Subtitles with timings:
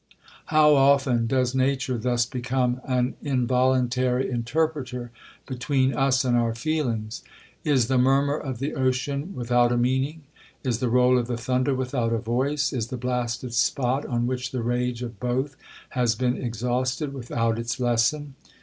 [0.45, 5.11] 'How often does nature thus become an involuntary interpreter
[5.45, 7.23] between us and our feelings!
[7.63, 12.13] Is the murmur of the ocean without a meaning?—Is the roll of the thunder without
[12.13, 15.55] a voice?—Is the blasted spot on which the rage of both
[15.89, 18.33] has been exhausted without its lesson?